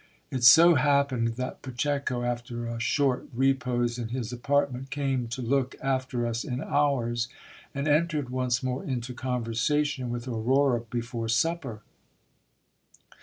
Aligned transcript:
It 0.31 0.43
so 0.43 0.73
happened 0.73 1.35
that 1.35 1.61
Pacheco, 1.61 2.23
after 2.23 2.65
a 2.65 2.79
short 2.79 3.27
repose 3.35 3.99
in 3.99 4.07
his 4.07 4.33
apartment, 4.33 4.89
came 4.89 5.27
to 5.27 5.43
look 5.43 5.75
after 5.79 6.25
us 6.25 6.43
in 6.43 6.59
ours, 6.59 7.27
and 7.75 7.87
entered 7.87 8.31
once 8.31 8.63
more 8.63 8.83
into 8.83 9.13
conversation 9.13 10.09
with 10.09 10.27
Aurora 10.27 10.79
be 10.81 11.01
fore 11.01 11.29
supper. 11.29 11.83